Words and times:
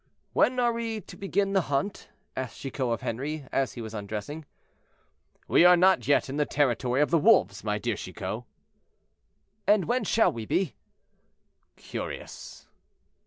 "When 0.33 0.59
are 0.59 0.73
we 0.73 0.99
to 1.01 1.15
begin 1.15 1.53
the 1.53 1.61
hunt?" 1.69 2.09
asked 2.35 2.59
Chicot 2.59 2.87
of 2.91 3.01
Henri, 3.01 3.45
as 3.51 3.73
he 3.73 3.81
was 3.81 3.93
undressing. 3.93 4.45
"We 5.47 5.63
are 5.63 5.77
not 5.77 6.07
yet 6.07 6.27
in 6.27 6.37
the 6.37 6.45
territory 6.47 7.01
of 7.03 7.11
the 7.11 7.19
wolves, 7.19 7.63
my 7.63 7.77
dear 7.77 7.97
Chicot." 7.97 8.45
"And 9.67 9.85
when 9.85 10.03
shall 10.03 10.31
we 10.31 10.47
be?" 10.47 10.73
"Curious!" 11.75 12.65